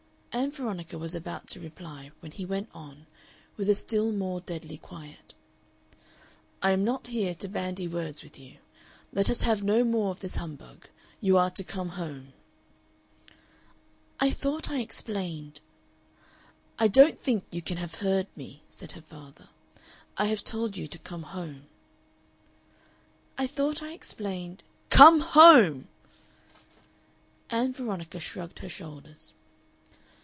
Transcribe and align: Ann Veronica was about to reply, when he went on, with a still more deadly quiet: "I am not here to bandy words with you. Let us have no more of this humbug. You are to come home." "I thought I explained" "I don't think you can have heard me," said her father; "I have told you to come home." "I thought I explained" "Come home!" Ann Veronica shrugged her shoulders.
Ann 0.33 0.49
Veronica 0.49 0.97
was 0.97 1.13
about 1.13 1.47
to 1.47 1.59
reply, 1.59 2.09
when 2.21 2.31
he 2.31 2.45
went 2.45 2.69
on, 2.73 3.05
with 3.57 3.69
a 3.69 3.75
still 3.75 4.13
more 4.13 4.39
deadly 4.39 4.77
quiet: 4.77 5.33
"I 6.61 6.71
am 6.71 6.85
not 6.85 7.07
here 7.07 7.35
to 7.35 7.49
bandy 7.49 7.85
words 7.85 8.23
with 8.23 8.39
you. 8.39 8.59
Let 9.11 9.29
us 9.29 9.41
have 9.41 9.61
no 9.61 9.83
more 9.83 10.09
of 10.09 10.21
this 10.21 10.37
humbug. 10.37 10.87
You 11.19 11.35
are 11.37 11.49
to 11.49 11.65
come 11.65 11.89
home." 11.89 12.31
"I 14.21 14.31
thought 14.31 14.69
I 14.71 14.79
explained" 14.79 15.59
"I 16.79 16.87
don't 16.87 17.19
think 17.21 17.43
you 17.51 17.61
can 17.61 17.75
have 17.77 17.95
heard 17.95 18.27
me," 18.37 18.63
said 18.69 18.93
her 18.93 19.01
father; 19.01 19.49
"I 20.17 20.27
have 20.27 20.45
told 20.45 20.77
you 20.77 20.87
to 20.87 20.97
come 20.99 21.23
home." 21.23 21.63
"I 23.37 23.47
thought 23.47 23.83
I 23.83 23.91
explained" 23.91 24.63
"Come 24.99 25.19
home!" 25.19 25.89
Ann 27.49 27.73
Veronica 27.73 28.21
shrugged 28.21 28.59
her 28.59 28.69
shoulders. 28.69 29.33